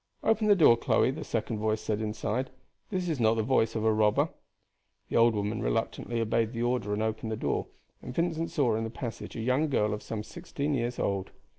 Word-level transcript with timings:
"Open 0.23 0.47
the 0.47 0.55
door, 0.55 0.77
Chloe," 0.77 1.11
the 1.11 1.23
second 1.23 1.59
voice 1.59 1.79
said 1.79 2.01
inside; 2.01 2.49
"that 2.89 3.07
is 3.07 3.19
not 3.19 3.35
the 3.35 3.43
voice 3.43 3.75
of 3.75 3.85
a 3.85 3.93
robber." 3.93 4.29
The 5.09 5.15
old 5.15 5.35
woman 5.35 5.61
reluctantly 5.61 6.19
obeyed 6.19 6.53
the 6.53 6.63
order 6.63 6.91
and 6.91 7.03
opened 7.03 7.31
the 7.31 7.37
door, 7.37 7.67
and 8.01 8.11
Vincent 8.15 8.49
saw 8.49 8.73
in 8.75 8.83
the 8.83 8.89
passage 8.89 9.35
a 9.35 9.41
young 9.41 9.69
girl 9.69 9.93
of 9.93 10.01
some 10.01 10.23
sixteen 10.23 10.73
years 10.73 10.97
old. 10.97 11.29